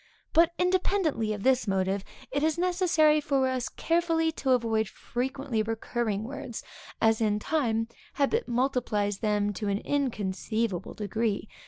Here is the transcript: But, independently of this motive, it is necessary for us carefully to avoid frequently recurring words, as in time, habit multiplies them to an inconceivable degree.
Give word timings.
But, 0.33 0.51
independently 0.57 1.31
of 1.31 1.43
this 1.43 1.67
motive, 1.67 2.03
it 2.31 2.41
is 2.41 2.57
necessary 2.57 3.21
for 3.21 3.47
us 3.47 3.69
carefully 3.69 4.31
to 4.31 4.49
avoid 4.53 4.87
frequently 4.89 5.61
recurring 5.61 6.23
words, 6.23 6.63
as 6.99 7.21
in 7.21 7.37
time, 7.37 7.87
habit 8.13 8.47
multiplies 8.47 9.19
them 9.19 9.53
to 9.53 9.67
an 9.67 9.77
inconceivable 9.77 10.95
degree. 10.95 11.47